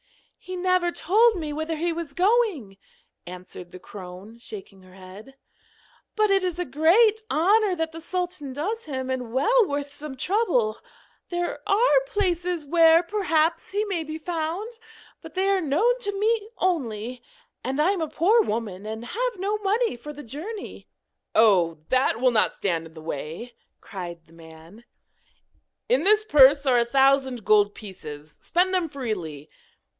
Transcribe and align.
'He 0.39 0.55
never 0.55 0.91
told 0.91 1.35
me 1.35 1.53
whither 1.53 1.75
he 1.75 1.93
was 1.93 2.15
going,' 2.15 2.77
answered 3.27 3.69
the 3.69 3.77
crone, 3.77 4.39
shaking 4.39 4.81
her 4.81 4.95
head. 4.95 5.35
'But 6.15 6.31
it 6.31 6.43
is 6.43 6.57
a 6.57 6.65
great 6.65 7.21
honour 7.29 7.75
that 7.75 7.91
the 7.91 8.01
sultan 8.01 8.51
does 8.51 8.85
him, 8.85 9.11
and 9.11 9.31
well 9.31 9.67
worth 9.67 9.93
some 9.93 10.17
trouble. 10.17 10.79
There 11.29 11.59
are 11.69 12.01
places 12.07 12.65
where, 12.65 13.03
perhaps, 13.03 13.71
he 13.71 13.83
may 13.85 14.03
be 14.03 14.17
found, 14.17 14.69
but 15.21 15.35
they 15.35 15.47
are 15.47 15.61
known 15.61 15.99
to 15.99 16.19
me 16.19 16.49
only, 16.57 17.21
and 17.63 17.79
I 17.79 17.91
am 17.91 18.01
a 18.01 18.07
poor 18.09 18.41
woman 18.41 18.87
and 18.87 19.05
have 19.05 19.37
no 19.37 19.59
money 19.59 19.95
for 19.95 20.11
the 20.11 20.23
journey.' 20.23 20.87
'Oh! 21.35 21.77
that 21.89 22.19
will 22.19 22.31
not 22.31 22.55
stand 22.55 22.87
in 22.87 22.93
the 22.93 23.01
way,' 23.01 23.53
cried 23.79 24.25
the 24.25 24.33
man. 24.33 24.83
'In 25.87 26.01
this 26.03 26.25
purse 26.25 26.65
are 26.65 26.79
a 26.79 26.85
thousand 26.85 27.45
gold 27.45 27.75
pieces; 27.75 28.39
spend 28.41 28.73
them 28.73 28.89
freely. 28.89 29.47